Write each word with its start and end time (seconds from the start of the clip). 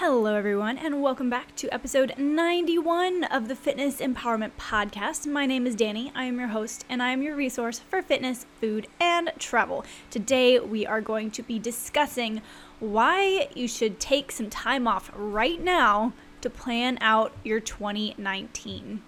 Hello, 0.00 0.36
everyone, 0.36 0.78
and 0.78 1.02
welcome 1.02 1.28
back 1.28 1.56
to 1.56 1.68
episode 1.74 2.14
91 2.16 3.24
of 3.24 3.48
the 3.48 3.56
Fitness 3.56 4.00
Empowerment 4.00 4.52
Podcast. 4.56 5.26
My 5.26 5.44
name 5.44 5.66
is 5.66 5.74
Danye. 5.74 6.12
I 6.14 6.26
am 6.26 6.38
your 6.38 6.46
host, 6.46 6.84
and 6.88 7.02
I 7.02 7.10
am 7.10 7.20
your 7.20 7.34
resource 7.34 7.80
for 7.80 8.00
fitness, 8.00 8.46
food, 8.60 8.86
and 9.00 9.32
travel. 9.40 9.84
Today, 10.08 10.60
we 10.60 10.86
are 10.86 11.00
going 11.00 11.32
to 11.32 11.42
be 11.42 11.58
discussing 11.58 12.42
why 12.78 13.48
you 13.56 13.66
should 13.66 13.98
take 13.98 14.30
some 14.30 14.48
time 14.48 14.86
off 14.86 15.10
right 15.16 15.60
now 15.60 16.12
to 16.42 16.48
plan 16.48 16.98
out 17.00 17.32
your 17.42 17.58
2019. 17.58 19.02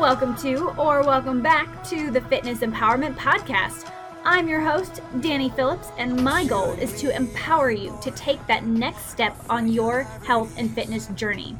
Welcome 0.00 0.34
to, 0.36 0.70
or 0.78 1.02
welcome 1.02 1.42
back 1.42 1.84
to 1.90 2.10
the 2.10 2.22
Fitness 2.22 2.60
Empowerment 2.60 3.16
Podcast. 3.16 3.92
I'm 4.24 4.48
your 4.48 4.62
host, 4.62 5.02
Danye 5.16 5.54
Phillips, 5.54 5.88
and 5.98 6.24
my 6.24 6.46
goal 6.46 6.72
is 6.72 6.98
to 7.02 7.14
empower 7.14 7.70
you 7.70 7.94
to 8.00 8.10
take 8.12 8.44
that 8.46 8.64
next 8.64 9.10
step 9.10 9.36
on 9.50 9.68
your 9.68 10.04
health 10.24 10.54
and 10.56 10.74
fitness 10.74 11.08
journey. 11.08 11.54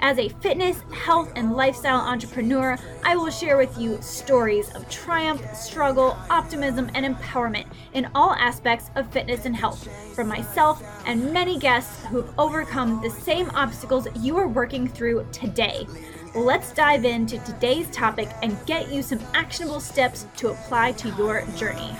As 0.00 0.18
a 0.18 0.28
fitness, 0.28 0.82
health, 0.92 1.32
and 1.36 1.52
lifestyle 1.52 2.00
entrepreneur, 2.00 2.76
I 3.04 3.14
will 3.14 3.30
share 3.30 3.56
with 3.56 3.78
you 3.78 4.02
stories 4.02 4.74
of 4.74 4.88
triumph, 4.88 5.42
struggle, 5.54 6.18
optimism, 6.30 6.90
and 6.94 7.06
empowerment 7.06 7.66
in 7.92 8.10
all 8.12 8.32
aspects 8.32 8.90
of 8.96 9.10
fitness 9.12 9.44
and 9.44 9.54
health 9.54 9.88
from 10.16 10.26
myself 10.26 10.82
and 11.06 11.32
many 11.32 11.60
guests 11.60 12.04
who've 12.06 12.28
overcome 12.40 13.00
the 13.02 13.10
same 13.10 13.50
obstacles 13.50 14.08
you 14.16 14.36
are 14.36 14.48
working 14.48 14.88
through 14.88 15.24
today. 15.30 15.86
Let's 16.34 16.72
dive 16.72 17.04
into 17.04 17.38
today's 17.44 17.88
topic 17.90 18.28
and 18.42 18.58
get 18.66 18.90
you 18.90 19.04
some 19.04 19.20
actionable 19.34 19.78
steps 19.78 20.26
to 20.38 20.48
apply 20.50 20.90
to 20.92 21.10
your 21.10 21.46
journey. 21.56 21.94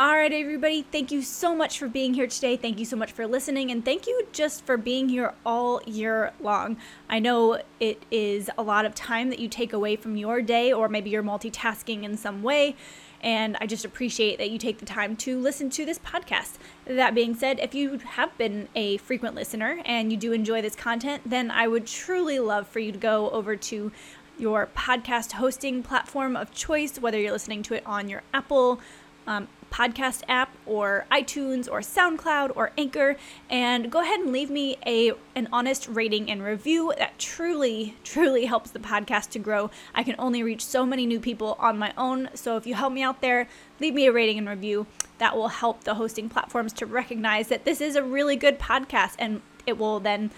All 0.00 0.14
right, 0.14 0.32
everybody, 0.32 0.82
thank 0.82 1.10
you 1.10 1.22
so 1.22 1.56
much 1.56 1.76
for 1.76 1.88
being 1.88 2.14
here 2.14 2.28
today. 2.28 2.56
Thank 2.56 2.78
you 2.78 2.84
so 2.84 2.94
much 2.94 3.10
for 3.10 3.26
listening, 3.26 3.72
and 3.72 3.84
thank 3.84 4.06
you 4.06 4.28
just 4.30 4.64
for 4.64 4.76
being 4.76 5.08
here 5.08 5.34
all 5.44 5.82
year 5.86 6.32
long. 6.38 6.76
I 7.08 7.18
know 7.18 7.60
it 7.80 8.04
is 8.08 8.48
a 8.56 8.62
lot 8.62 8.84
of 8.84 8.94
time 8.94 9.28
that 9.30 9.40
you 9.40 9.48
take 9.48 9.72
away 9.72 9.96
from 9.96 10.16
your 10.16 10.40
day, 10.40 10.72
or 10.72 10.88
maybe 10.88 11.10
you're 11.10 11.24
multitasking 11.24 12.04
in 12.04 12.16
some 12.16 12.44
way, 12.44 12.76
and 13.24 13.56
I 13.60 13.66
just 13.66 13.84
appreciate 13.84 14.38
that 14.38 14.50
you 14.52 14.58
take 14.58 14.78
the 14.78 14.86
time 14.86 15.16
to 15.16 15.36
listen 15.36 15.68
to 15.70 15.84
this 15.84 15.98
podcast. 15.98 16.58
That 16.84 17.12
being 17.12 17.34
said, 17.34 17.58
if 17.58 17.74
you 17.74 17.98
have 17.98 18.38
been 18.38 18.68
a 18.76 18.98
frequent 18.98 19.34
listener 19.34 19.80
and 19.84 20.12
you 20.12 20.16
do 20.16 20.30
enjoy 20.30 20.62
this 20.62 20.76
content, 20.76 21.22
then 21.26 21.50
I 21.50 21.66
would 21.66 21.88
truly 21.88 22.38
love 22.38 22.68
for 22.68 22.78
you 22.78 22.92
to 22.92 22.98
go 22.98 23.30
over 23.30 23.56
to 23.56 23.90
your 24.38 24.68
podcast 24.76 25.32
hosting 25.32 25.82
platform 25.82 26.36
of 26.36 26.52
choice, 26.54 27.00
whether 27.00 27.18
you're 27.18 27.32
listening 27.32 27.64
to 27.64 27.74
it 27.74 27.82
on 27.84 28.08
your 28.08 28.22
Apple. 28.32 28.78
Um, 29.26 29.48
podcast 29.70 30.22
app 30.28 30.56
or 30.66 31.06
iTunes 31.10 31.70
or 31.70 31.80
SoundCloud 31.80 32.52
or 32.56 32.72
Anchor 32.76 33.16
and 33.48 33.90
go 33.90 34.00
ahead 34.00 34.20
and 34.20 34.32
leave 34.32 34.50
me 34.50 34.76
a 34.86 35.12
an 35.34 35.48
honest 35.52 35.88
rating 35.88 36.30
and 36.30 36.42
review 36.42 36.92
that 36.98 37.18
truly 37.18 37.94
truly 38.04 38.46
helps 38.46 38.70
the 38.70 38.78
podcast 38.78 39.30
to 39.30 39.38
grow. 39.38 39.70
I 39.94 40.02
can 40.02 40.16
only 40.18 40.42
reach 40.42 40.64
so 40.64 40.84
many 40.84 41.06
new 41.06 41.20
people 41.20 41.56
on 41.58 41.78
my 41.78 41.92
own, 41.96 42.30
so 42.34 42.56
if 42.56 42.66
you 42.66 42.74
help 42.74 42.92
me 42.92 43.02
out 43.02 43.20
there, 43.20 43.48
leave 43.80 43.94
me 43.94 44.06
a 44.06 44.12
rating 44.12 44.38
and 44.38 44.48
review. 44.48 44.86
That 45.18 45.36
will 45.36 45.48
help 45.48 45.84
the 45.84 45.94
hosting 45.94 46.28
platforms 46.28 46.72
to 46.74 46.86
recognize 46.86 47.48
that 47.48 47.64
this 47.64 47.80
is 47.80 47.96
a 47.96 48.02
really 48.02 48.36
good 48.36 48.58
podcast 48.58 49.14
and 49.18 49.42
it 49.66 49.78
will 49.78 50.00
then 50.00 50.30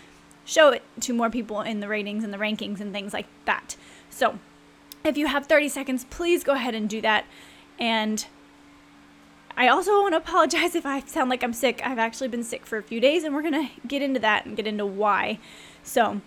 show 0.45 0.71
it 0.71 0.83
to 1.01 1.13
more 1.13 1.31
people 1.31 1.61
in 1.61 1.81
the 1.81 1.89
ratings 1.89 2.25
and 2.25 2.33
the 2.33 2.39
rankings 2.39 2.81
and 2.81 2.93
things 2.93 3.13
like 3.13 3.27
that. 3.45 3.77
So, 4.09 4.39
if 5.05 5.17
you 5.17 5.27
have 5.27 5.47
30 5.47 5.69
seconds, 5.69 6.05
please 6.11 6.45
go 6.45 6.53
ahead 6.53 6.75
and 6.75 6.89
do 6.89 7.01
that 7.01 7.25
and 7.79 8.27
I 9.61 9.69
also 9.69 10.01
want 10.01 10.15
to 10.15 10.17
apologize 10.17 10.75
if 10.75 10.87
I 10.87 11.01
sound 11.01 11.29
like 11.29 11.45
I'm 11.45 11.53
sick. 11.53 11.83
I've 11.85 11.99
actually 11.99 12.29
been 12.29 12.43
sick 12.43 12.65
for 12.65 12.79
a 12.79 12.83
few 12.83 12.99
days, 12.99 13.25
and 13.25 13.35
we're 13.35 13.43
going 13.43 13.69
to 13.69 13.71
get 13.87 14.01
into 14.01 14.19
that 14.21 14.47
and 14.47 14.57
get 14.57 14.67
into 14.67 14.87
why. 14.87 15.39
So, 15.83 16.23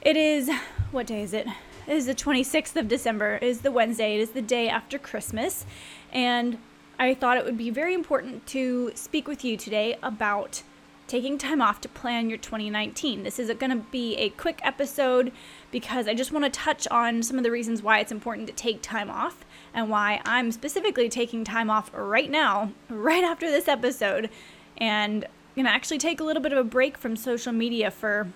it 0.00 0.16
is, 0.16 0.50
what 0.90 1.06
day 1.06 1.20
is 1.20 1.34
it? 1.34 1.46
It 1.86 1.94
is 1.94 2.06
the 2.06 2.14
26th 2.14 2.76
of 2.76 2.88
December. 2.88 3.34
It 3.36 3.42
is 3.42 3.60
the 3.60 3.70
Wednesday. 3.70 4.16
It 4.16 4.20
is 4.20 4.30
the 4.30 4.40
day 4.40 4.70
after 4.70 4.98
Christmas. 4.98 5.66
And 6.14 6.56
I 6.98 7.12
thought 7.12 7.36
it 7.36 7.44
would 7.44 7.58
be 7.58 7.68
very 7.68 7.92
important 7.92 8.46
to 8.48 8.92
speak 8.94 9.28
with 9.28 9.44
you 9.44 9.58
today 9.58 9.98
about 10.02 10.62
taking 11.08 11.36
time 11.36 11.60
off 11.60 11.82
to 11.82 11.90
plan 11.90 12.30
your 12.30 12.38
2019. 12.38 13.22
This 13.22 13.38
is 13.38 13.50
going 13.58 13.70
to 13.70 13.84
be 13.90 14.16
a 14.16 14.30
quick 14.30 14.60
episode 14.62 15.32
because 15.70 16.08
I 16.08 16.14
just 16.14 16.32
want 16.32 16.46
to 16.46 16.50
touch 16.50 16.88
on 16.88 17.22
some 17.22 17.36
of 17.36 17.44
the 17.44 17.50
reasons 17.50 17.82
why 17.82 17.98
it's 17.98 18.12
important 18.12 18.46
to 18.46 18.54
take 18.54 18.80
time 18.80 19.10
off 19.10 19.44
and 19.78 19.88
why 19.88 20.20
I'm 20.24 20.50
specifically 20.50 21.08
taking 21.08 21.44
time 21.44 21.70
off 21.70 21.90
right 21.94 22.28
now, 22.28 22.72
right 22.90 23.22
after 23.22 23.48
this 23.48 23.68
episode, 23.68 24.28
and 24.76 25.24
gonna 25.56 25.68
actually 25.68 25.98
take 25.98 26.20
a 26.20 26.24
little 26.24 26.42
bit 26.42 26.52
of 26.52 26.58
a 26.58 26.64
break 26.64 26.98
from 26.98 27.14
social 27.16 27.52
media 27.52 27.90
for 27.90 28.28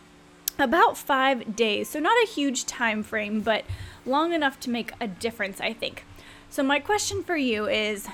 about 0.58 0.96
five 0.96 1.56
days. 1.56 1.88
So, 1.88 1.98
not 1.98 2.16
a 2.22 2.26
huge 2.26 2.64
time 2.64 3.02
frame, 3.02 3.40
but 3.40 3.64
long 4.06 4.32
enough 4.32 4.60
to 4.60 4.70
make 4.70 4.92
a 5.00 5.08
difference, 5.08 5.60
I 5.60 5.72
think. 5.72 6.04
So, 6.48 6.62
my 6.62 6.78
question 6.78 7.24
for 7.24 7.36
you 7.36 7.66
is 7.66 8.08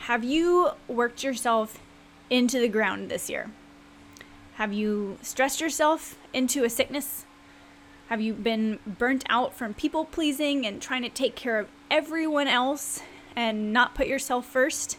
Have 0.00 0.22
you 0.22 0.70
worked 0.88 1.24
yourself 1.24 1.78
into 2.28 2.60
the 2.60 2.68
ground 2.68 3.10
this 3.10 3.30
year? 3.30 3.50
Have 4.56 4.74
you 4.74 5.18
stressed 5.22 5.60
yourself 5.60 6.18
into 6.34 6.64
a 6.64 6.70
sickness? 6.70 7.24
Have 8.08 8.20
you 8.20 8.34
been 8.34 8.78
burnt 8.86 9.24
out 9.30 9.54
from 9.54 9.72
people 9.72 10.04
pleasing 10.04 10.66
and 10.66 10.82
trying 10.82 11.02
to 11.02 11.08
take 11.08 11.34
care 11.34 11.58
of 11.60 11.68
everyone 11.90 12.48
else 12.48 13.02
and 13.34 13.72
not 13.72 13.94
put 13.94 14.06
yourself 14.06 14.46
first? 14.46 14.98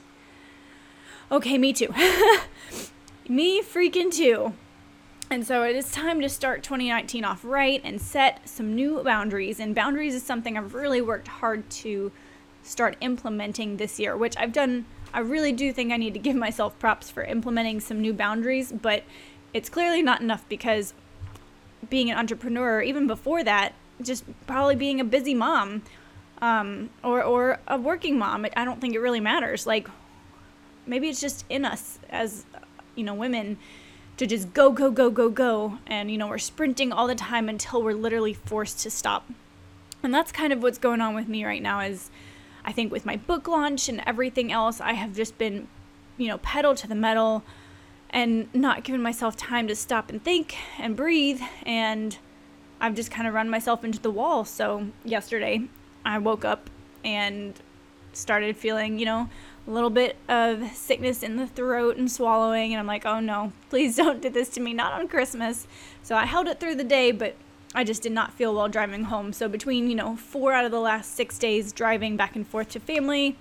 Okay, 1.31 1.57
me 1.57 1.73
too. 1.73 1.93
me 3.29 3.61
freaking 3.61 4.11
too. 4.11 4.53
And 5.31 5.45
so 5.45 5.63
it 5.63 5.75
is 5.75 5.91
time 5.91 6.21
to 6.21 6.29
start 6.29 6.63
2019 6.63 7.23
off 7.23 7.45
right 7.45 7.81
and 7.83 8.01
set 8.01 8.49
some 8.49 8.73
new 8.73 9.03
boundaries. 9.03 9.59
And 9.59 9.75
boundaries 9.75 10.15
is 10.15 10.23
something 10.23 10.57
I've 10.57 10.73
really 10.73 11.01
worked 11.01 11.27
hard 11.27 11.69
to 11.69 12.11
start 12.63 12.97
implementing 12.99 13.77
this 13.77 13.99
year, 13.99 14.17
which 14.17 14.35
I've 14.37 14.53
done. 14.53 14.85
I 15.13 15.19
really 15.19 15.51
do 15.51 15.71
think 15.71 15.91
I 15.91 15.97
need 15.97 16.13
to 16.15 16.19
give 16.19 16.35
myself 16.47 16.77
props 16.79 17.11
for 17.11 17.23
implementing 17.23 17.79
some 17.79 18.01
new 18.01 18.13
boundaries, 18.13 18.71
but 18.71 19.03
it's 19.53 19.69
clearly 19.69 20.01
not 20.01 20.21
enough 20.21 20.47
because 20.49 20.93
being 21.89 22.09
an 22.09 22.17
entrepreneur, 22.17 22.81
even 22.81 23.05
before 23.05 23.43
that, 23.43 23.73
just 24.01 24.23
probably 24.47 24.75
being 24.75 24.99
a 24.99 25.03
busy 25.03 25.33
mom 25.33 25.83
um, 26.41 26.89
or, 27.03 27.23
or 27.23 27.59
a 27.67 27.77
working 27.77 28.17
mom. 28.17 28.45
I 28.55 28.65
don't 28.65 28.79
think 28.81 28.95
it 28.95 28.99
really 28.99 29.19
matters. 29.19 29.67
Like, 29.67 29.87
maybe 30.85 31.09
it's 31.09 31.21
just 31.21 31.45
in 31.49 31.65
us 31.65 31.99
as, 32.09 32.45
you 32.95 33.03
know, 33.03 33.13
women 33.13 33.57
to 34.17 34.25
just 34.25 34.53
go, 34.53 34.71
go, 34.71 34.91
go, 34.91 35.09
go, 35.09 35.29
go. 35.29 35.77
And, 35.87 36.11
you 36.11 36.17
know, 36.17 36.27
we're 36.27 36.37
sprinting 36.37 36.91
all 36.91 37.07
the 37.07 37.15
time 37.15 37.47
until 37.47 37.81
we're 37.81 37.93
literally 37.93 38.33
forced 38.33 38.79
to 38.81 38.89
stop. 38.89 39.29
And 40.03 40.13
that's 40.13 40.31
kind 40.31 40.53
of 40.53 40.61
what's 40.61 40.77
going 40.77 41.01
on 41.01 41.15
with 41.15 41.27
me 41.27 41.45
right 41.45 41.61
now 41.61 41.79
is 41.81 42.09
I 42.65 42.71
think 42.71 42.91
with 42.91 43.05
my 43.05 43.17
book 43.17 43.47
launch 43.47 43.89
and 43.89 44.01
everything 44.05 44.51
else, 44.51 44.81
I 44.81 44.93
have 44.93 45.15
just 45.15 45.37
been, 45.37 45.67
you 46.17 46.27
know, 46.27 46.37
pedal 46.39 46.75
to 46.75 46.87
the 46.87 46.95
metal 46.95 47.43
and 48.09 48.53
not 48.53 48.83
giving 48.83 49.01
myself 49.01 49.37
time 49.37 49.67
to 49.67 49.75
stop 49.75 50.09
and 50.09 50.23
think 50.23 50.57
and 50.77 50.95
breathe 50.95 51.41
and 51.63 52.17
I've 52.81 52.95
just 52.95 53.11
kind 53.11 53.27
of 53.27 53.33
run 53.33 53.49
myself 53.49 53.83
into 53.83 53.99
the 53.99 54.09
wall. 54.09 54.45
So 54.45 54.87
yesterday 55.03 55.67
I 56.05 56.17
woke 56.17 56.45
up 56.45 56.69
and 57.03 57.53
started 58.13 58.57
feeling, 58.57 58.99
you 58.99 59.05
know, 59.05 59.29
a 59.67 59.71
little 59.71 59.89
bit 59.89 60.15
of 60.27 60.71
sickness 60.73 61.21
in 61.21 61.35
the 61.35 61.47
throat 61.47 61.97
and 61.97 62.11
swallowing 62.11 62.73
and 62.73 62.79
I'm 62.79 62.87
like, 62.87 63.05
"Oh 63.05 63.19
no, 63.19 63.53
please 63.69 63.95
don't 63.97 64.21
do 64.21 64.29
this 64.29 64.49
to 64.49 64.59
me, 64.59 64.73
not 64.73 64.93
on 64.93 65.07
Christmas." 65.07 65.67
So 66.03 66.15
I 66.15 66.25
held 66.25 66.47
it 66.47 66.59
through 66.59 66.75
the 66.75 66.83
day, 66.83 67.11
but 67.11 67.35
I 67.75 67.83
just 67.83 68.01
did 68.01 68.11
not 68.11 68.33
feel 68.33 68.53
well 68.53 68.67
driving 68.67 69.05
home. 69.05 69.31
So 69.31 69.47
between, 69.47 69.89
you 69.89 69.95
know, 69.95 70.15
4 70.15 70.53
out 70.53 70.65
of 70.65 70.71
the 70.71 70.79
last 70.79 71.15
6 71.15 71.37
days 71.37 71.71
driving 71.71 72.17
back 72.17 72.35
and 72.35 72.47
forth 72.47 72.69
to 72.69 72.79
family 72.79 73.35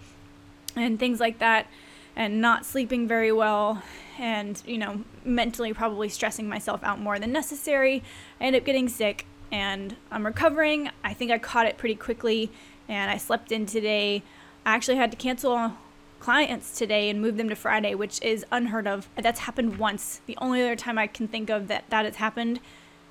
and 0.76 0.98
things 0.98 1.18
like 1.18 1.38
that 1.38 1.66
and 2.14 2.40
not 2.40 2.66
sleeping 2.66 3.08
very 3.08 3.32
well 3.32 3.82
and, 4.18 4.62
you 4.66 4.76
know, 4.76 5.04
mentally 5.24 5.72
probably 5.72 6.08
stressing 6.08 6.48
myself 6.48 6.82
out 6.82 7.00
more 7.00 7.18
than 7.18 7.32
necessary. 7.32 8.02
I 8.40 8.44
ended 8.44 8.62
up 8.62 8.66
getting 8.66 8.88
sick 8.88 9.24
and 9.50 9.96
I'm 10.10 10.26
recovering. 10.26 10.90
I 11.02 11.14
think 11.14 11.30
I 11.30 11.38
caught 11.38 11.66
it 11.66 11.78
pretty 11.78 11.94
quickly 11.94 12.50
and 12.88 13.10
I 13.10 13.16
slept 13.16 13.52
in 13.52 13.66
today. 13.66 14.22
I 14.64 14.74
actually 14.74 14.96
had 14.96 15.10
to 15.10 15.16
cancel 15.16 15.72
clients 16.20 16.76
today 16.76 17.08
and 17.08 17.20
move 17.20 17.36
them 17.36 17.48
to 17.48 17.54
Friday, 17.54 17.94
which 17.94 18.20
is 18.22 18.44
unheard 18.50 18.86
of. 18.86 19.08
That's 19.16 19.40
happened 19.40 19.78
once. 19.78 20.20
The 20.26 20.36
only 20.40 20.62
other 20.62 20.76
time 20.76 20.98
I 20.98 21.06
can 21.06 21.28
think 21.28 21.50
of 21.50 21.68
that 21.68 21.84
that 21.90 22.04
has 22.04 22.16
happened 22.16 22.60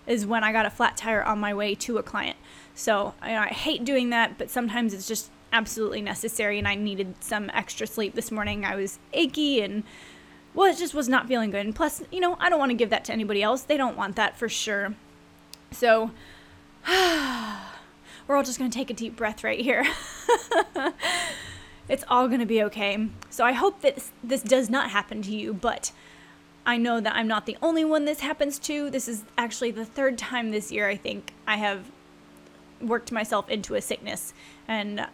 is 0.06 0.26
when 0.26 0.44
I 0.44 0.52
got 0.52 0.66
a 0.66 0.70
flat 0.70 0.98
tire 0.98 1.24
on 1.24 1.40
my 1.40 1.54
way 1.54 1.76
to 1.76 1.98
a 1.98 2.04
client. 2.04 2.38
So 2.74 3.14
I, 3.22 3.36
I 3.36 3.48
hate 3.48 3.84
doing 3.84 4.10
that, 4.12 4.38
but 4.38 4.50
sometimes 4.50 4.94
it's 4.94 5.08
just 5.08 5.32
absolutely 5.52 6.02
necessary. 6.02 6.60
And 6.60 6.68
I 6.68 6.76
needed 6.76 7.16
some 7.20 7.50
extra 7.54 7.88
sleep 7.88 8.16
this 8.16 8.32
morning. 8.32 8.66
I 8.66 8.76
was 8.76 9.00
achy 9.14 9.62
and 9.62 9.84
well, 10.54 10.72
it 10.72 10.78
just 10.78 10.96
was 10.96 11.08
not 11.08 11.28
feeling 11.28 11.52
good. 11.52 11.66
And 11.66 11.76
plus, 11.76 12.02
you 12.12 12.20
know, 12.20 12.36
I 12.40 12.50
don't 12.50 12.58
want 12.58 12.72
to 12.72 12.76
give 12.76 12.90
that 12.90 13.06
to 13.06 13.14
anybody 13.14 13.44
else. 13.44 13.62
They 13.62 13.78
don't 13.78 13.96
want 13.96 14.16
that 14.16 14.38
for 14.38 14.50
sure. 14.50 14.96
So 15.72 16.12
we're 16.88 18.36
all 18.36 18.44
just 18.44 18.60
going 18.60 18.70
to 18.72 18.78
take 18.78 18.90
a 18.90 18.94
deep 18.94 19.16
breath 19.16 19.44
right 19.44 19.60
here. 19.60 19.86
it's 21.90 22.04
all 22.08 22.28
going 22.28 22.40
to 22.40 22.46
be 22.46 22.64
okay. 22.64 23.10
So 23.30 23.46
I 23.46 23.54
hope 23.54 23.82
that 23.82 24.04
this 24.24 24.42
does 24.42 24.70
not 24.70 24.92
happen 24.92 25.22
to 25.24 25.36
you, 25.36 25.54
but 25.54 25.92
I 26.66 26.78
know 26.78 27.00
that 27.00 27.16
I'm 27.16 27.28
not 27.28 27.46
the 27.46 27.58
only 27.62 27.86
one 27.86 28.06
this 28.06 28.20
happens 28.20 28.60
to. 28.60 28.90
This 28.90 29.08
is 29.08 29.24
actually 29.38 29.72
the 29.72 29.86
third 29.86 30.18
time 30.18 30.52
this 30.52 30.72
year 30.72 30.90
I 30.90 30.98
think 30.98 31.34
I 31.48 31.58
have 31.58 31.92
worked 32.82 33.12
myself 33.12 33.50
into 33.50 33.74
a 33.74 33.82
sickness 33.82 34.34
and 34.68 35.08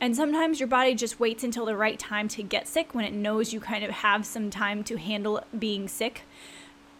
and 0.00 0.14
sometimes 0.14 0.60
your 0.60 0.66
body 0.66 0.94
just 0.94 1.18
waits 1.18 1.42
until 1.42 1.64
the 1.64 1.74
right 1.74 1.98
time 1.98 2.28
to 2.28 2.42
get 2.42 2.68
sick 2.68 2.94
when 2.94 3.06
it 3.06 3.14
knows 3.14 3.54
you 3.54 3.60
kind 3.60 3.82
of 3.82 3.90
have 3.90 4.26
some 4.26 4.50
time 4.50 4.84
to 4.84 4.98
handle 4.98 5.42
being 5.58 5.88
sick. 5.88 6.22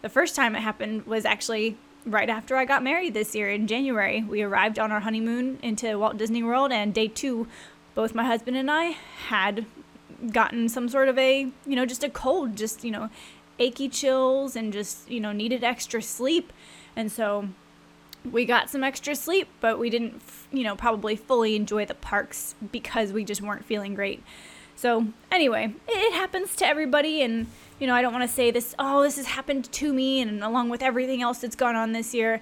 The 0.00 0.08
first 0.08 0.34
time 0.34 0.56
it 0.56 0.60
happened 0.60 1.06
was 1.06 1.26
actually 1.26 1.76
right 2.06 2.30
after 2.30 2.56
I 2.56 2.64
got 2.64 2.82
married 2.82 3.12
this 3.12 3.34
year 3.34 3.50
in 3.50 3.66
January. 3.66 4.22
We 4.22 4.42
arrived 4.42 4.78
on 4.78 4.92
our 4.92 5.00
honeymoon 5.00 5.58
into 5.62 5.98
Walt 5.98 6.16
Disney 6.16 6.42
World, 6.42 6.72
and 6.72 6.94
day 6.94 7.08
two, 7.08 7.48
both 7.94 8.14
my 8.14 8.24
husband 8.24 8.56
and 8.56 8.70
I 8.70 8.96
had 9.28 9.66
gotten 10.32 10.68
some 10.68 10.88
sort 10.88 11.08
of 11.08 11.18
a, 11.18 11.48
you 11.66 11.76
know, 11.76 11.84
just 11.84 12.04
a 12.04 12.08
cold, 12.08 12.56
just, 12.56 12.84
you 12.84 12.90
know, 12.90 13.10
achy 13.58 13.88
chills 13.88 14.56
and 14.56 14.72
just, 14.72 15.10
you 15.10 15.20
know, 15.20 15.32
needed 15.32 15.64
extra 15.64 16.00
sleep. 16.00 16.52
And 16.94 17.10
so 17.10 17.48
we 18.30 18.44
got 18.44 18.70
some 18.70 18.82
extra 18.82 19.14
sleep, 19.14 19.48
but 19.60 19.78
we 19.78 19.90
didn't, 19.90 20.22
you 20.52 20.64
know, 20.64 20.76
probably 20.76 21.16
fully 21.16 21.56
enjoy 21.56 21.84
the 21.84 21.94
parks 21.94 22.54
because 22.72 23.12
we 23.12 23.24
just 23.24 23.42
weren't 23.42 23.64
feeling 23.64 23.94
great. 23.94 24.22
So, 24.74 25.06
anyway, 25.32 25.74
it, 25.88 26.12
happens 26.12 26.54
to 26.56 26.66
everybody, 26.66 27.22
and 27.22 27.46
you 27.78 27.86
know, 27.86 27.94
I 27.94 28.02
don't 28.02 28.12
want 28.12 28.28
to 28.28 28.34
say 28.34 28.50
this, 28.50 28.74
oh, 28.78 29.02
this 29.02 29.16
has 29.16 29.26
happened 29.26 29.70
to 29.72 29.92
me, 29.92 30.20
and 30.20 30.42
along 30.42 30.70
with 30.70 30.82
everything 30.82 31.22
else 31.22 31.38
that's 31.38 31.56
gone 31.56 31.76
on 31.76 31.92
this 31.92 32.14
year, 32.14 32.40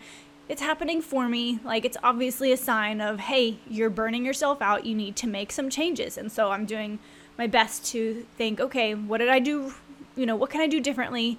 it's 0.49 0.63
happening 0.63 1.01
for 1.01 1.29
me. 1.29 1.59
Like, 1.65 1.85
it's 1.85 1.97
obviously 2.03 2.53
a 2.53 2.57
sign 2.57 3.01
of, 3.01 3.19
hey, 3.19 3.59
you're 3.69 3.91
burning 3.91 4.25
yourself 4.25 4.61
out. 4.61 4.87
You 4.87 4.95
need 4.95 5.17
to 5.17 5.27
make 5.27 5.51
some 5.51 5.71
changes. 5.71 6.19
And 6.19 6.31
so 6.31 6.51
I'm 6.51 6.67
doing 6.67 6.99
my 7.39 7.47
best 7.47 7.87
to 7.87 8.27
think, 8.37 8.61
okay, 8.61 8.95
what 8.95 9.19
did 9.19 9.29
I 9.29 9.39
do? 9.39 9.75
You 10.17 10.27
know, 10.27 10.37
what 10.37 10.51
can 10.51 10.61
I 10.61 10.67
do 10.67 10.81
differently? 10.81 11.39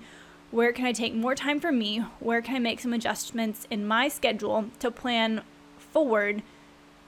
Where 0.52 0.74
can 0.74 0.86
I 0.86 0.92
take 0.92 1.14
more 1.14 1.36
time 1.36 1.60
for 1.60 1.72
me? 1.72 2.00
Where 2.20 2.42
can 2.42 2.56
I 2.56 2.60
make 2.60 2.80
some 2.80 2.94
adjustments 2.94 3.68
in 3.70 3.88
my 3.88 4.08
schedule 4.08 4.66
to 4.80 4.92
plan 4.92 5.42
forward 5.78 6.44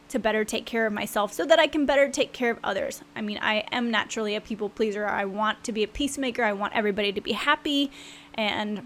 to 0.10 0.20
better 0.20 0.46
take 0.46 0.66
care 0.66 0.86
of 0.86 0.94
myself 0.94 1.34
so 1.34 1.46
that 1.46 1.60
I 1.60 1.68
can 1.68 1.86
better 1.86 2.10
take 2.10 2.34
care 2.34 2.52
of 2.52 2.60
others. 2.64 3.02
I 3.16 3.22
mean, 3.22 3.40
I 3.42 3.66
am 3.72 3.92
naturally 3.92 4.36
a 4.36 4.42
people 4.42 4.70
pleaser. 4.70 5.06
I 5.06 5.26
want 5.26 5.64
to 5.66 5.72
be 5.72 5.84
a 5.84 5.88
peacemaker. 5.88 6.44
I 6.44 6.54
want 6.54 6.76
everybody 6.76 7.12
to 7.12 7.22
be 7.22 7.34
happy 7.34 7.92
and 8.36 8.86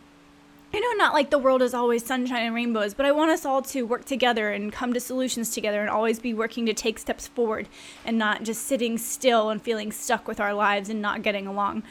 I 0.74 0.80
know 0.80 0.94
not 0.94 1.14
like 1.14 1.32
the 1.32 1.38
world 1.38 1.62
is 1.62 1.74
always 1.74 2.06
sunshine 2.06 2.46
and 2.46 2.56
rainbows, 2.56 2.94
but 2.94 3.06
I 3.06 3.12
want 3.12 3.32
us 3.32 3.46
all 3.46 3.62
to 3.64 3.86
work 3.86 4.06
together 4.06 4.52
and 4.52 4.72
come 4.72 4.94
to 4.94 5.02
solutions 5.02 5.54
together 5.54 5.82
and 5.82 5.90
always 5.90 6.20
be 6.20 6.34
working 6.34 6.66
to 6.66 6.74
take 6.74 6.98
steps 6.98 7.28
forward 7.28 7.68
and 8.06 8.18
not 8.18 8.44
just 8.44 8.66
sitting 8.66 8.98
still 8.98 9.50
and 9.50 9.62
feeling 9.62 9.92
stuck 9.92 10.30
with 10.30 10.40
our 10.40 10.54
lives 10.54 10.88
and 10.88 11.02
not 11.02 11.24
getting 11.24 11.46
along. 11.46 11.84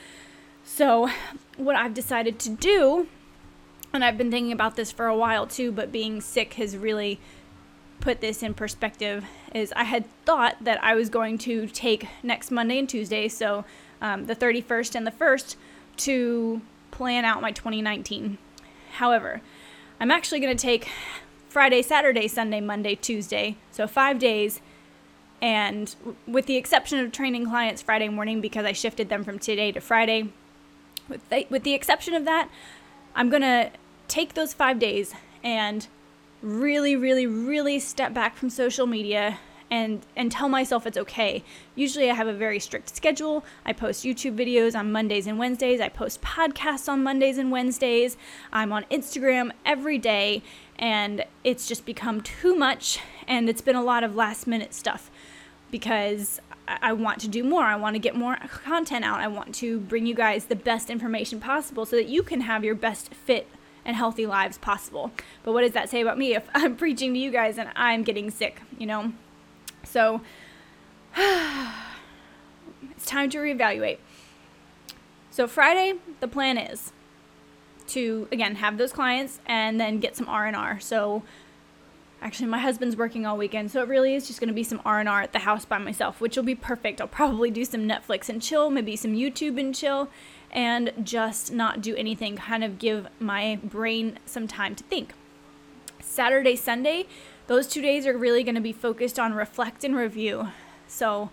So, 0.65 1.11
what 1.59 1.77
I've 1.77 1.93
decided 1.93 2.39
to 2.41 2.49
do, 2.51 3.07
and 3.93 4.03
I've 4.03 4.17
been 4.17 4.31
thinking 4.31 4.53
about 4.53 4.77
this 4.77 4.91
for 4.91 5.07
a 5.07 5.17
while 5.17 5.47
too, 5.47 5.73
but 5.73 5.93
being 5.93 6.23
sick 6.23 6.55
has 6.55 6.75
really 6.75 7.21
put 8.01 8.21
this 8.21 8.43
in 8.43 8.55
perspective 8.55 9.25
is 9.55 9.73
I 9.77 9.85
had 9.85 10.07
thought 10.25 10.57
that 10.63 10.83
I 10.83 10.95
was 10.95 11.09
going 11.09 11.39
to 11.39 11.67
take 11.69 12.09
next 12.23 12.51
Monday 12.51 12.79
and 12.79 12.89
Tuesday, 12.89 13.29
so 13.29 13.65
um, 14.01 14.27
the 14.27 14.35
31st 14.35 14.95
and 14.95 15.07
the 15.07 15.11
1st, 15.11 15.57
to 15.99 16.63
plan 16.91 17.25
out 17.25 17.43
my 17.43 17.53
2019. 17.53 18.39
However, 18.93 19.41
I'm 20.01 20.11
actually 20.11 20.41
going 20.41 20.57
to 20.57 20.61
take 20.61 20.89
Friday, 21.49 21.83
Saturday, 21.83 22.29
Sunday, 22.29 22.61
Monday, 22.61 22.95
Tuesday, 22.95 23.57
so 23.71 23.87
five 23.87 24.19
days. 24.19 24.61
And 25.43 25.95
with 26.27 26.47
the 26.47 26.57
exception 26.57 26.99
of 27.01 27.13
training 27.13 27.47
clients 27.47 27.83
Friday 27.83 28.09
morning 28.09 28.41
because 28.41 28.65
I 28.65 28.73
shifted 28.73 29.09
them 29.09 29.25
from 29.25 29.39
today 29.39 29.73
to 29.73 29.81
Friday, 29.81 30.29
with 31.09 31.29
the, 31.29 31.47
with 31.51 31.65
the 31.65 31.75
exception 31.75 32.15
of 32.15 32.25
that, 32.25 32.49
I'm 33.15 33.29
going 33.29 33.43
to 33.43 33.71
take 34.09 34.35
those 34.35 34.55
five 34.55 34.79
days 34.79 35.13
and 35.43 35.87
really, 36.43 36.97
really, 36.97 37.27
really 37.27 37.79
step 37.79 38.15
back 38.15 38.37
from 38.37 38.51
social 38.51 38.87
media 38.87 39.39
and 39.71 40.05
and 40.17 40.33
tell 40.33 40.49
myself 40.49 40.87
it's 40.87 40.99
okay. 40.99 41.45
Usually 41.75 42.11
I 42.11 42.15
have 42.15 42.27
a 42.27 42.33
very 42.33 42.59
strict 42.59 42.95
schedule. 42.95 43.45
I 43.65 43.73
post 43.73 44.05
YouTube 44.05 44.37
videos 44.37 44.77
on 44.77 44.91
Mondays 44.91 45.27
and 45.27 45.39
Wednesdays. 45.39 45.81
I 45.81 45.89
post 45.89 46.21
podcasts 46.23 46.89
on 46.89 47.03
Mondays 47.03 47.39
and 47.39 47.51
Wednesdays. 47.51 48.17
I'm 48.53 48.73
on 48.73 48.85
Instagram 48.91 49.53
every 49.65 49.99
day 49.99 50.43
and 50.79 51.25
it's 51.45 51.69
just 51.69 51.87
become 51.87 52.21
too 52.21 52.57
much 52.57 52.99
and 53.29 53.49
it's 53.49 53.61
been 53.61 53.77
a 53.77 53.83
lot 53.83 54.03
of 54.03 54.17
last 54.17 54.47
minute 54.47 54.75
stuff 54.75 55.11
because 55.71 56.41
I 56.67 56.93
want 56.93 57.21
to 57.21 57.29
do 57.29 57.43
more. 57.45 57.65
I 57.65 57.77
want 57.77 57.95
to 57.95 58.01
get 58.01 58.15
more 58.15 58.37
content 58.49 59.05
out. 59.05 59.21
I 59.21 59.29
want 59.29 59.55
to 59.57 59.81
bring 59.81 60.07
you 60.07 60.15
guys 60.15 60.47
the 60.47 60.57
best 60.57 60.91
information 60.91 61.41
possible 61.41 61.85
so 61.85 61.97
that 61.97 62.09
you 62.09 62.23
can 62.23 62.43
have 62.43 62.65
your 62.65 62.75
best 62.75 63.13
fit 63.15 63.49
and 63.85 63.97
healthy 63.97 64.27
lives 64.27 64.59
possible. 64.59 65.13
But 65.43 65.53
what 65.53 65.63
does 65.63 65.73
that 65.73 65.89
say 65.89 66.01
about 66.01 66.19
me 66.19 66.35
if 66.35 66.49
I'm 66.55 66.77
preaching 66.77 67.15
to 67.15 67.21
you 67.21 67.31
guys 67.31 67.59
and 67.59 67.71
I'm 67.77 68.03
getting 68.03 68.31
sick, 68.31 68.61
you 68.79 68.87
know? 68.87 69.13
So 69.85 70.21
it's 71.17 73.07
time 73.07 73.31
to 73.31 73.39
reevaluate. 73.39 73.99
So 75.31 75.47
Friday, 75.47 75.95
the 76.21 76.29
plan 76.29 76.59
is 76.59 76.93
to 77.89 78.29
again 78.31 78.57
have 78.57 78.79
those 78.79 78.93
clients 78.93 79.41
and 79.47 79.81
then 79.81 79.99
get 80.01 80.17
some 80.17 80.29
R&R. 80.29 80.79
So 80.81 81.23
actually 82.23 82.49
my 82.49 82.59
husband's 82.59 82.97
working 82.97 83.27
all 83.27 83.37
weekend, 83.37 83.71
so 83.71 83.83
it 83.83 83.89
really 83.89 84.15
is 84.15 84.27
just 84.27 84.41
going 84.41 84.49
to 84.49 84.55
be 84.55 84.63
some 84.63 84.81
R&R 84.85 85.23
at 85.23 85.33
the 85.33 85.41
house 85.41 85.65
by 85.65 85.79
myself, 85.79 86.21
which 86.21 86.37
will 86.37 86.45
be 86.45 86.55
perfect. 86.55 87.01
I'll 87.01 87.09
probably 87.09 87.51
do 87.51 87.65
some 87.65 87.89
Netflix 87.89 88.29
and 88.29 88.43
chill, 88.43 88.71
maybe 88.71 88.97
some 88.97 89.15
YouTube 89.15 89.59
and 89.59 89.75
chill, 89.75 90.09
and 90.51 90.93
just 91.03 91.53
not 91.53 91.81
do 91.81 91.95
anything, 91.97 92.37
kind 92.37 92.65
of 92.65 92.79
give 92.79 93.07
my 93.19 93.59
brain 93.63 94.19
some 94.27 94.47
time 94.47 94.75
to 94.77 94.85
think. 94.85 95.15
Saturday, 96.01 96.57
Sunday, 96.57 97.07
those 97.47 97.67
two 97.67 97.83
days 97.83 98.07
are 98.07 98.17
really 98.17 98.43
going 98.43 98.55
to 98.55 98.61
be 98.61 98.73
focused 98.73 99.19
on 99.19 99.35
reflect 99.35 99.85
and 99.85 99.97
review. 99.97 100.49
So 100.87 101.31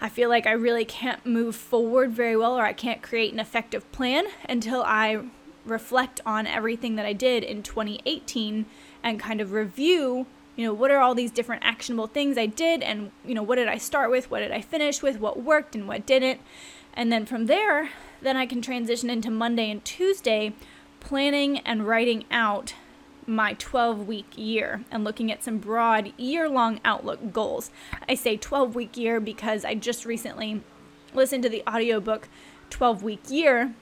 I 0.00 0.08
feel 0.08 0.28
like 0.28 0.46
I 0.46 0.52
really 0.52 0.84
can't 0.84 1.24
move 1.24 1.56
forward 1.56 2.12
very 2.12 2.36
well 2.36 2.58
or 2.58 2.64
I 2.64 2.72
can't 2.72 3.02
create 3.02 3.32
an 3.32 3.40
effective 3.40 3.90
plan 3.92 4.26
until 4.48 4.82
I 4.82 5.24
reflect 5.64 6.20
on 6.24 6.46
everything 6.46 6.96
that 6.96 7.06
I 7.06 7.12
did 7.12 7.42
in 7.42 7.62
2018 7.62 8.66
and 9.06 9.18
kind 9.18 9.40
of 9.40 9.52
review 9.52 10.26
you 10.56 10.64
know 10.64 10.74
what 10.74 10.90
are 10.90 10.98
all 10.98 11.14
these 11.14 11.30
different 11.30 11.62
actionable 11.64 12.06
things 12.06 12.36
i 12.36 12.44
did 12.46 12.82
and 12.82 13.10
you 13.24 13.34
know 13.34 13.42
what 13.42 13.56
did 13.56 13.68
i 13.68 13.78
start 13.78 14.10
with 14.10 14.30
what 14.30 14.40
did 14.40 14.52
i 14.52 14.60
finish 14.60 15.02
with 15.02 15.18
what 15.18 15.42
worked 15.42 15.74
and 15.74 15.88
what 15.88 16.04
didn't 16.04 16.40
and 16.92 17.10
then 17.10 17.24
from 17.24 17.46
there 17.46 17.90
then 18.22 18.36
I 18.36 18.46
can 18.46 18.62
transition 18.62 19.10
into 19.10 19.30
Monday 19.30 19.70
and 19.70 19.84
Tuesday 19.84 20.52
planning 21.00 21.58
and 21.58 21.86
writing 21.86 22.24
out 22.30 22.74
my 23.26 23.54
12 23.54 24.06
week 24.06 24.32
year 24.36 24.84
and 24.90 25.04
looking 25.04 25.30
at 25.32 25.42
some 25.42 25.58
broad 25.58 26.12
year 26.16 26.48
long 26.48 26.80
outlook 26.84 27.32
goals. 27.32 27.70
I 28.08 28.14
say 28.14 28.36
12 28.36 28.74
week 28.74 28.96
year 28.96 29.20
because 29.20 29.64
I 29.64 29.74
just 29.74 30.04
recently 30.04 30.62
listened 31.12 31.42
to 31.42 31.48
the 31.48 31.62
audiobook 31.68 32.28
12 32.70 33.02
week 33.02 33.20
year 33.28 33.74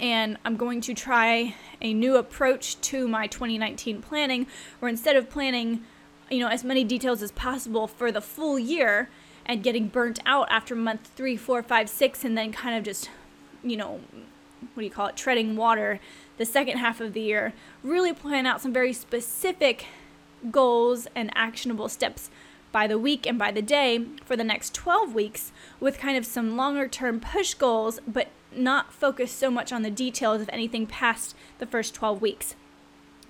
and 0.00 0.38
I'm 0.44 0.56
going 0.56 0.80
to 0.82 0.94
try 0.94 1.54
a 1.80 1.92
new 1.94 2.16
approach 2.16 2.80
to 2.82 3.08
my 3.08 3.26
2019 3.26 4.02
planning 4.02 4.46
where 4.78 4.88
instead 4.88 5.16
of 5.16 5.30
planning 5.30 5.84
you 6.30 6.40
know 6.40 6.48
as 6.48 6.64
many 6.64 6.84
details 6.84 7.22
as 7.22 7.32
possible 7.32 7.86
for 7.86 8.10
the 8.10 8.20
full 8.20 8.58
year 8.58 9.08
and 9.46 9.62
getting 9.62 9.88
burnt 9.88 10.20
out 10.24 10.46
after 10.50 10.74
month 10.74 11.10
three, 11.16 11.36
four, 11.36 11.62
five, 11.62 11.88
six, 11.88 12.24
and 12.24 12.38
then 12.38 12.52
kind 12.52 12.76
of 12.76 12.84
just 12.84 13.10
you 13.62 13.76
know, 13.76 14.00
what 14.74 14.80
do 14.80 14.84
you 14.84 14.90
call 14.90 15.06
it, 15.06 15.16
treading 15.16 15.56
water 15.56 16.00
the 16.38 16.44
second 16.44 16.78
half 16.78 17.00
of 17.00 17.12
the 17.12 17.20
year, 17.20 17.52
really 17.82 18.12
plan 18.12 18.46
out 18.46 18.60
some 18.60 18.72
very 18.72 18.92
specific 18.92 19.86
goals 20.50 21.06
and 21.14 21.30
actionable 21.34 21.88
steps 21.88 22.30
by 22.72 22.86
the 22.86 22.98
week 22.98 23.26
and 23.26 23.38
by 23.38 23.52
the 23.52 23.62
day 23.62 24.04
for 24.24 24.34
the 24.34 24.42
next 24.42 24.74
12 24.74 25.14
weeks 25.14 25.52
with 25.78 25.98
kind 25.98 26.16
of 26.16 26.26
some 26.26 26.56
longer 26.56 26.88
term 26.88 27.20
push 27.20 27.54
goals, 27.54 28.00
but 28.06 28.28
not 28.56 28.92
focus 28.92 29.32
so 29.32 29.50
much 29.50 29.72
on 29.72 29.82
the 29.82 29.90
details 29.90 30.42
of 30.42 30.50
anything 30.52 30.86
past 30.86 31.34
the 31.58 31.66
first 31.66 31.94
12 31.94 32.20
weeks. 32.20 32.54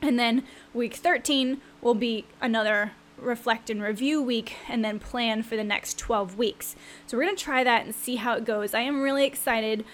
And 0.00 0.18
then 0.18 0.44
week 0.74 0.94
13 0.94 1.60
will 1.80 1.94
be 1.94 2.26
another 2.40 2.92
reflect 3.16 3.70
and 3.70 3.82
review 3.82 4.20
week 4.20 4.56
and 4.68 4.84
then 4.84 4.98
plan 4.98 5.42
for 5.42 5.56
the 5.56 5.64
next 5.64 5.98
12 5.98 6.36
weeks. 6.36 6.74
So 7.06 7.16
we're 7.16 7.24
going 7.24 7.36
to 7.36 7.42
try 7.42 7.62
that 7.64 7.84
and 7.84 7.94
see 7.94 8.16
how 8.16 8.34
it 8.34 8.44
goes. 8.44 8.74
I 8.74 8.80
am 8.80 9.00
really 9.00 9.24
excited. 9.24 9.84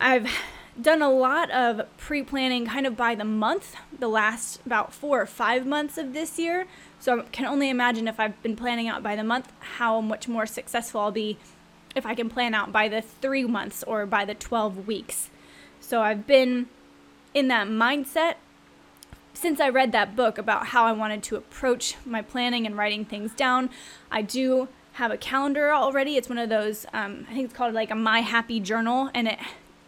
I've 0.00 0.30
done 0.80 1.02
a 1.02 1.10
lot 1.10 1.50
of 1.50 1.82
pre 1.96 2.22
planning 2.22 2.66
kind 2.66 2.86
of 2.86 2.96
by 2.96 3.14
the 3.14 3.24
month, 3.24 3.74
the 3.98 4.08
last 4.08 4.64
about 4.64 4.92
four 4.92 5.20
or 5.20 5.26
five 5.26 5.66
months 5.66 5.98
of 5.98 6.12
this 6.12 6.38
year. 6.38 6.66
So 6.98 7.20
I 7.20 7.22
can 7.24 7.46
only 7.46 7.68
imagine 7.68 8.08
if 8.08 8.20
I've 8.20 8.40
been 8.42 8.56
planning 8.56 8.88
out 8.88 9.02
by 9.02 9.16
the 9.16 9.24
month, 9.24 9.52
how 9.76 10.00
much 10.00 10.28
more 10.28 10.46
successful 10.46 11.00
I'll 11.00 11.10
be 11.10 11.38
if 11.94 12.06
I 12.06 12.14
can 12.14 12.28
plan 12.28 12.54
out 12.54 12.72
by 12.72 12.88
the 12.88 13.02
three 13.02 13.44
months 13.44 13.82
or 13.84 14.06
by 14.06 14.24
the 14.24 14.34
12 14.34 14.86
weeks. 14.86 15.30
So 15.80 16.02
I've 16.02 16.26
been 16.26 16.68
in 17.34 17.48
that 17.48 17.68
mindset 17.68 18.34
since 19.32 19.60
I 19.60 19.68
read 19.68 19.92
that 19.92 20.16
book 20.16 20.38
about 20.38 20.68
how 20.68 20.84
I 20.84 20.92
wanted 20.92 21.22
to 21.24 21.36
approach 21.36 21.96
my 22.04 22.22
planning 22.22 22.66
and 22.66 22.76
writing 22.76 23.04
things 23.04 23.32
down. 23.32 23.70
I 24.10 24.22
do 24.22 24.68
have 24.94 25.10
a 25.10 25.16
calendar 25.16 25.72
already. 25.72 26.16
It's 26.16 26.28
one 26.28 26.38
of 26.38 26.48
those, 26.48 26.84
um, 26.92 27.26
I 27.30 27.34
think 27.34 27.46
it's 27.46 27.54
called 27.54 27.74
like 27.74 27.90
a 27.90 27.94
My 27.94 28.20
Happy 28.20 28.60
Journal. 28.60 29.10
And 29.14 29.28
it, 29.28 29.38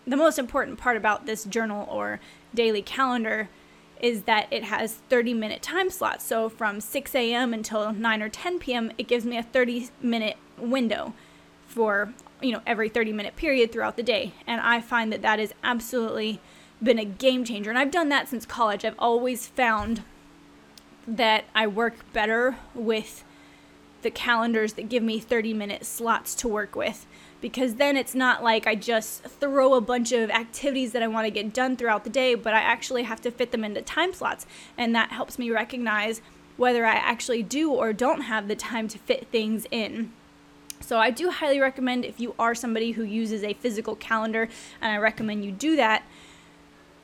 the 0.07 0.17
most 0.17 0.39
important 0.39 0.79
part 0.79 0.97
about 0.97 1.27
this 1.27 1.45
journal 1.45 1.87
or 1.91 2.21
daily 2.55 2.83
calendar 2.83 3.49
is 4.01 4.23
that 4.23 4.49
it 4.51 4.65
has 4.65 4.95
30 5.09 5.35
minute 5.35 5.63
time 5.63 5.91
slots. 5.91 6.25
So 6.25 6.49
from 6.49 6.81
6 6.81 7.15
a.m. 7.15 7.53
until 7.55 7.93
9 7.93 8.23
or 8.23 8.29
10 8.29 8.59
p.m., 8.59 8.93
it 8.99 9.07
gives 9.07 9.25
me 9.25 9.37
a 9.37 9.43
30 9.43 9.91
minute 10.01 10.37
window 10.59 11.15
for 11.73 12.13
you 12.41 12.53
know 12.53 12.61
every 12.67 12.89
30 12.89 13.13
minute 13.13 13.37
period 13.37 13.73
throughout 13.73 13.97
the 13.97 14.03
day 14.03 14.33
and 14.47 14.61
i 14.61 14.81
find 14.81 15.13
that 15.13 15.23
that 15.23 15.39
has 15.39 15.53
absolutely 15.65 16.41
been 16.83 16.99
a 16.99 17.05
game 17.05 17.45
changer 17.45 17.71
and 17.71 17.79
i've 17.79 17.91
done 17.91 18.09
that 18.09 18.29
since 18.29 18.45
college 18.45 18.85
i've 18.85 18.99
always 18.99 19.47
found 19.47 20.03
that 21.07 21.45
i 21.55 21.67
work 21.67 21.95
better 22.13 22.57
with 22.75 23.25
the 24.03 24.11
calendars 24.11 24.75
that 24.75 24.89
give 24.89 25.03
me 25.03 25.19
30 25.19 25.55
minute 25.55 25.87
slots 25.87 26.35
to 26.35 26.49
work 26.49 26.77
with 26.77 27.07
because 27.43 27.75
then 27.75 27.97
it's 27.97 28.15
not 28.15 28.43
like 28.43 28.67
I 28.67 28.75
just 28.75 29.25
throw 29.25 29.75
a 29.75 29.81
bunch 29.81 30.13
of 30.13 30.31
activities 30.31 30.93
that 30.93 31.03
I 31.03 31.09
want 31.09 31.27
to 31.27 31.31
get 31.31 31.53
done 31.53 31.77
throughout 31.77 32.05
the 32.05 32.11
day, 32.11 32.35
but 32.35 32.55
I 32.55 32.61
actually 32.61 33.03
have 33.03 33.21
to 33.23 33.31
fit 33.31 33.51
them 33.51 33.65
into 33.65 33.83
time 33.83 34.15
slots. 34.15 34.47
And 34.79 34.95
that 34.95 35.11
helps 35.11 35.39
me 35.39 35.51
recognize 35.51 36.23
whether 36.57 36.87
I 36.87 36.95
actually 36.95 37.43
do 37.43 37.73
or 37.73 37.93
don't 37.93 38.23
have 38.23 38.47
the 38.47 38.55
time 38.55 38.87
to 38.89 38.99
fit 38.99 39.27
things 39.27 39.67
in. 39.71 40.13
So 40.83 40.99
I 40.99 41.11
do 41.11 41.31
highly 41.31 41.61
recommend 41.61 42.05
if 42.05 42.21
you 42.21 42.35
are 42.39 42.55
somebody 42.55 42.93
who 42.93 43.05
uses 43.05 43.43
a 43.43 43.55
physical 43.55 43.97
calendar, 43.97 44.49
and 44.81 44.93
I 44.93 44.99
recommend 44.99 45.45
you 45.45 45.53
do 45.53 45.77
that, 45.77 46.03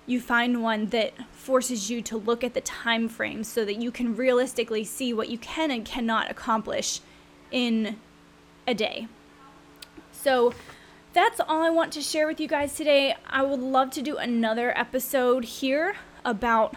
you 0.07 0.21
find 0.21 0.63
one 0.63 0.87
that 0.87 1.15
forces 1.33 1.91
you 1.91 2.03
to 2.03 2.17
look 2.17 2.43
at 2.43 2.55
the 2.55 2.61
time 2.61 3.09
frame 3.09 3.45
so 3.45 3.65
that 3.65 3.77
you 3.77 3.91
can 3.91 4.17
realistically 4.17 4.83
see 4.83 5.13
what 5.13 5.29
you 5.29 5.39
can 5.39 5.71
and 5.71 5.85
cannot 5.85 6.31
accomplish 6.31 7.01
in 7.51 7.97
a 8.67 8.75
day. 8.75 9.07
So 10.13 10.55
that's 11.13 11.41
all 11.41 11.63
I 11.63 11.71
want 11.71 11.93
to 11.93 12.03
share 12.03 12.27
with 12.27 12.41
you 12.41 12.49
guys 12.49 12.75
today. 12.75 13.17
I 13.29 13.43
would 13.43 13.61
love 13.61 13.91
to 13.93 14.03
do 14.03 14.17
another 14.17 14.77
episode 14.77 15.45
here 15.45 15.97
about 16.25 16.75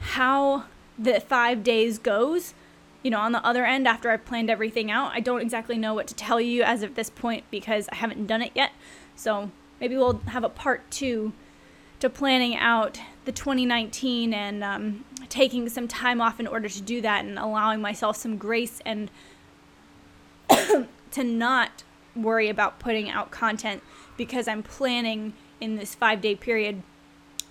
how 0.00 0.64
the 0.98 1.20
5 1.20 1.62
days 1.62 1.98
goes 1.98 2.54
you 3.02 3.10
know, 3.10 3.20
on 3.20 3.32
the 3.32 3.44
other 3.44 3.64
end, 3.64 3.86
after 3.86 4.10
I've 4.10 4.24
planned 4.24 4.50
everything 4.50 4.90
out, 4.90 5.12
I 5.14 5.20
don't 5.20 5.40
exactly 5.40 5.78
know 5.78 5.94
what 5.94 6.06
to 6.08 6.14
tell 6.14 6.40
you 6.40 6.62
as 6.62 6.82
of 6.82 6.94
this 6.94 7.10
point 7.10 7.44
because 7.50 7.88
I 7.90 7.96
haven't 7.96 8.26
done 8.26 8.42
it 8.42 8.52
yet. 8.54 8.72
So 9.14 9.50
maybe 9.80 9.96
we'll 9.96 10.18
have 10.28 10.44
a 10.44 10.48
part 10.48 10.90
two 10.90 11.32
to 12.00 12.10
planning 12.10 12.56
out 12.56 13.00
the 13.24 13.32
2019 13.32 14.32
and 14.32 14.64
um, 14.64 15.04
taking 15.28 15.68
some 15.68 15.88
time 15.88 16.20
off 16.20 16.40
in 16.40 16.46
order 16.46 16.68
to 16.68 16.80
do 16.80 17.00
that 17.00 17.24
and 17.24 17.38
allowing 17.38 17.80
myself 17.80 18.16
some 18.16 18.36
grace 18.36 18.80
and 18.84 19.10
to 21.10 21.24
not 21.24 21.84
worry 22.14 22.48
about 22.48 22.78
putting 22.78 23.08
out 23.10 23.30
content 23.30 23.82
because 24.16 24.48
I'm 24.48 24.62
planning 24.62 25.34
in 25.60 25.76
this 25.76 25.94
five 25.94 26.20
day 26.20 26.34
period 26.34 26.82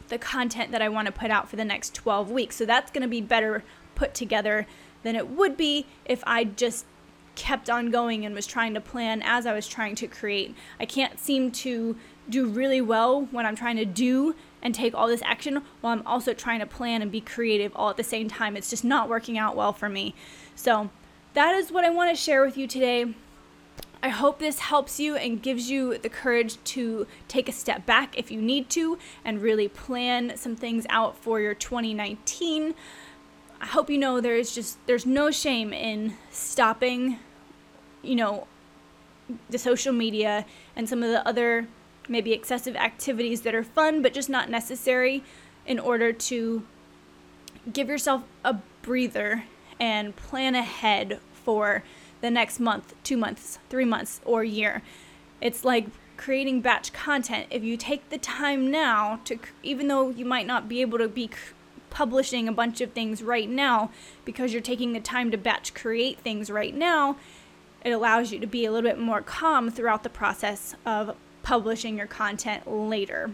the 0.10 0.18
content 0.18 0.72
that 0.72 0.82
I 0.82 0.90
want 0.90 1.08
to 1.08 1.12
put 1.12 1.32
out 1.32 1.50
for 1.50 1.58
the 1.58 1.66
next 1.66 1.94
12 1.94 2.32
weeks. 2.32 2.56
So 2.56 2.66
that's 2.66 2.92
going 2.92 3.02
to 3.02 3.08
be 3.08 3.22
better 3.22 3.64
put 3.96 4.14
together 4.14 4.66
than 5.04 5.16
it 5.16 5.30
would 5.30 5.58
be 5.58 5.86
if 6.06 6.24
I 6.26 6.44
just 6.44 6.86
kept 7.36 7.70
on 7.70 7.92
going 7.92 8.26
and 8.26 8.34
was 8.34 8.48
trying 8.48 8.74
to 8.74 8.82
plan 8.82 9.22
as 9.24 9.46
I 9.46 9.54
was 9.54 9.68
trying 9.68 9.96
to 9.96 10.08
create. 10.08 10.56
I 10.80 10.86
can't 10.86 11.20
seem 11.20 11.52
to 11.52 11.96
do 12.28 12.48
really 12.48 12.82
well 12.82 13.28
when 13.32 13.46
I'm 13.46 13.56
trying 13.56 13.78
to 13.78 13.86
do 13.86 14.36
and 14.62 14.74
take 14.74 14.96
all 14.96 15.08
this 15.08 15.22
action 15.24 15.62
while 15.82 15.94
I'm 15.94 16.06
also 16.06 16.34
trying 16.34 16.60
to 16.60 16.66
plan 16.66 17.02
and 17.02 17.12
be 17.12 17.22
creative 17.22 17.72
all 17.76 17.92
at 17.92 17.98
the 17.98 18.04
same 18.04 18.28
time. 18.28 18.58
It's 18.58 18.70
just 18.70 18.84
not 18.84 19.08
working 19.08 19.38
out 19.38 19.56
well 19.56 19.72
for 19.72 19.88
me. 19.88 20.16
So, 20.56 20.90
that 21.34 21.54
is 21.54 21.72
what 21.72 21.86
I 21.86 21.92
want 21.92 22.10
to 22.10 22.22
share 22.22 22.44
with 22.44 22.58
you 22.58 22.66
today. 22.66 23.14
I 24.02 24.10
hope 24.10 24.40
this 24.40 24.60
helps 24.60 25.00
you 25.00 25.16
and 25.16 25.42
gives 25.42 25.70
you 25.70 25.98
the 25.98 26.10
courage 26.10 26.58
to 26.64 27.06
take 27.28 27.48
a 27.48 27.52
step 27.52 27.86
back 27.86 28.18
if 28.18 28.32
you 28.32 28.42
need 28.42 28.70
to 28.72 28.98
and 29.24 29.42
really 29.42 29.68
plan 29.68 30.36
some 30.36 30.56
things 30.56 30.86
out 30.90 31.18
for 31.18 31.40
your 31.40 31.54
2019. 31.54 32.74
I 33.60 33.66
hope 33.66 33.90
you 33.90 33.98
know 33.98 34.22
there's 34.22 34.54
just 34.54 34.78
there's 34.86 35.06
no 35.06 35.32
shame 35.32 35.74
in 35.74 36.14
stopping, 36.32 37.20
you 38.02 38.16
know, 38.16 38.48
the 39.50 39.58
social 39.58 39.94
media 39.94 40.46
and 40.76 40.88
some 40.88 41.04
of 41.04 41.10
the 41.10 41.28
other 41.28 41.68
maybe 42.08 42.34
excessive 42.34 42.76
activities 42.76 43.42
that 43.42 43.54
are 43.54 43.64
fun 43.64 44.02
but 44.02 44.14
just 44.14 44.30
not 44.30 44.50
necessary 44.50 45.24
in 45.66 45.80
order 45.80 46.14
to 46.14 46.64
give 47.74 47.90
yourself 47.90 48.24
a 48.46 48.56
breather 48.82 49.44
and 49.80 50.16
plan 50.16 50.56
ahead 50.56 51.20
for 51.34 51.84
the 52.22 52.32
next 52.32 52.60
month, 52.60 52.94
2 53.04 53.18
months, 53.18 53.60
3 53.70 53.86
months 53.86 54.22
or 54.24 54.44
year. 54.44 54.82
It's 55.42 55.66
like 55.66 55.88
creating 56.16 56.62
batch 56.62 56.94
content. 56.94 57.48
If 57.52 57.64
you 57.64 57.78
take 57.78 58.10
the 58.10 58.18
time 58.18 58.72
now 58.72 59.20
to 59.26 59.38
even 59.62 59.88
though 59.88 60.10
you 60.10 60.26
might 60.26 60.48
not 60.48 60.70
be 60.70 60.82
able 60.82 60.98
to 60.98 61.08
be 61.08 61.30
publishing 61.98 62.48
a 62.48 62.52
bunch 62.52 62.80
of 62.80 62.92
things 62.92 63.24
right 63.24 63.50
now 63.50 63.90
because 64.24 64.54
you're 64.54 64.62
taking 64.62 64.94
the 64.94 65.00
time 65.00 65.32
to 65.32 65.38
batch 65.38 65.74
create 65.74 66.20
things 66.20 66.52
right 66.52 66.76
now, 66.76 67.18
it 67.84 67.90
allows 67.90 68.32
you 68.32 68.38
to 68.40 68.46
be 68.46 68.66
a 68.66 68.72
little 68.72 68.88
bit 68.88 69.00
more 69.00 69.20
calm 69.20 69.72
throughout 69.72 70.04
the 70.04 70.10
process 70.10 70.76
of 70.86 71.16
publishing 71.42 71.98
your 71.98 72.06
content 72.06 72.70
later. 72.72 73.32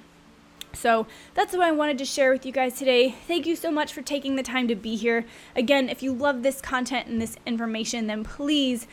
So 0.72 1.08
that's 1.34 1.52
what 1.52 1.64
I 1.64 1.74
wanted 1.74 1.98
to 1.98 2.06
share 2.06 2.32
with 2.32 2.46
you 2.46 2.54
guys 2.54 2.78
today. 2.78 3.14
Thank 3.28 3.46
you 3.46 3.58
so 3.58 3.70
much 3.70 3.92
for 3.92 4.02
taking 4.02 4.38
the 4.38 4.44
time 4.44 4.70
to 4.70 4.76
be 4.76 4.96
here. 4.96 5.26
Again, 5.58 5.90
if 5.90 6.02
you 6.02 6.14
love 6.14 6.42
this 6.42 6.62
content 6.62 7.10
and 7.10 7.22
this 7.22 7.36
information, 7.46 8.08
then 8.08 8.24
please 8.24 8.88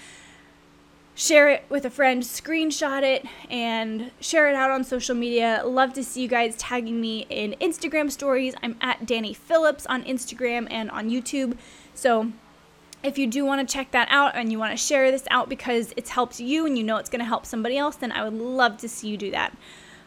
share 1.21 1.51
it 1.51 1.63
with 1.69 1.85
a 1.85 1.91
friend, 1.91 2.23
screenshot 2.23 3.03
it, 3.03 3.27
and 3.51 4.11
share 4.21 4.49
it 4.49 4.55
out 4.55 4.71
on 4.71 4.83
social 4.83 5.15
media. 5.15 5.63
Love 5.67 5.93
to 5.93 6.03
see 6.03 6.23
you 6.23 6.29
guys 6.29 6.57
tagging 6.57 6.99
me 6.99 7.27
in 7.29 7.55
Instagram 7.61 8.11
stories. 8.11 8.55
I'm 8.63 8.75
at 8.81 9.05
Danye 9.05 9.37
Phillips 9.37 9.85
on 9.85 10.03
Instagram 10.05 10.67
and 10.71 10.91
on 10.91 11.11
YouTube. 11.11 11.59
So 11.93 12.33
if 13.03 13.19
you 13.19 13.27
do 13.27 13.45
want 13.45 13.69
to 13.69 13.71
check 13.71 13.91
that 13.91 14.09
out 14.11 14.35
and 14.35 14.51
you 14.51 14.59
want 14.59 14.71
to 14.71 14.79
share 14.79 15.11
this 15.11 15.25
out 15.31 15.51
because 15.51 15.93
it's 15.95 16.09
helped 16.09 16.41
you 16.41 16.65
and 16.65 16.79
you 16.79 16.85
know 16.85 16.97
it's 16.97 17.11
going 17.11 17.21
to 17.21 17.27
help 17.27 17.45
somebody 17.45 17.77
else, 17.77 17.97
then 17.97 18.13
I 18.13 18.25
would 18.25 18.33
love 18.33 18.79
to 18.79 18.89
see 18.89 19.09
you 19.09 19.19
do 19.19 19.31
that. 19.33 19.55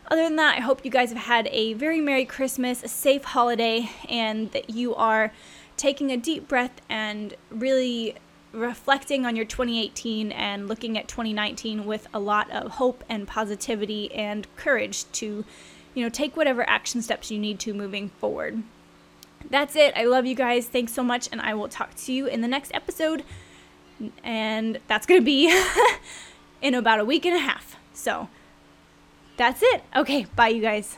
Other 0.08 0.24
than 0.24 0.36
that, 0.38 0.58
I 0.58 0.62
hope 0.62 0.84
you 0.84 0.90
guys 0.90 1.10
have 1.10 1.26
had 1.26 1.48
a 1.52 1.74
very 1.74 2.02
Merry 2.02 2.26
Christmas, 2.26 2.82
a 2.82 2.88
safe 2.88 3.24
holiday, 3.24 3.92
and 4.10 4.52
that 4.52 4.72
you 4.72 4.96
are 4.96 5.32
taking 5.78 6.12
a 6.12 6.18
deep 6.18 6.48
breath 6.48 6.82
and 6.90 7.36
really 7.52 8.16
reflecting 8.54 9.26
on 9.26 9.36
your 9.36 9.46
2018 9.46 10.32
and 10.32 10.68
looking 10.68 10.98
at 10.98 11.08
2019 11.08 11.86
with 11.86 12.08
a 12.14 12.20
lot 12.20 12.50
of 12.52 12.74
hope 12.74 13.04
and 13.10 13.28
positivity 13.28 14.14
and 14.14 14.48
courage 14.56 15.12
to, 15.12 15.44
you 15.94 16.04
know, 16.04 16.10
take 16.10 16.38
whatever 16.38 16.68
action 16.70 17.02
steps 17.02 17.32
you 17.32 17.40
need 17.40 17.60
to 17.60 17.74
moving 17.74 18.10
forward. 18.10 18.64
That's 19.50 19.76
it. 19.76 19.94
I 19.96 20.06
love 20.06 20.26
you 20.26 20.36
guys. 20.36 20.68
Thanks 20.68 20.94
so 20.94 21.04
much, 21.04 21.28
and 21.32 21.42
I 21.42 21.54
will 21.54 21.68
talk 21.68 21.96
to 21.96 22.14
you 22.14 22.28
in 22.28 22.42
the 22.42 22.48
next 22.48 22.74
episode. 22.74 23.24
And 24.24 24.80
that's 24.88 25.06
going 25.06 25.20
to 25.20 25.26
be 25.26 25.54
in 26.62 26.76
about 26.76 27.00
a 27.00 27.06
week 27.06 27.26
and 27.26 27.36
a 27.36 27.40
half. 27.40 27.76
So 27.94 28.30
that's 29.36 29.62
it. 29.62 29.84
Okay, 29.96 30.26
bye, 30.36 30.50
you 30.50 30.62
guys. 30.62 30.98